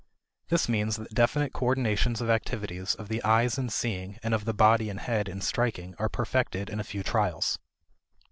[0.49, 4.51] This means that definite coordinations of activities of the eyes in seeing and of the
[4.55, 7.59] body and head in striking are perfected in a few trials.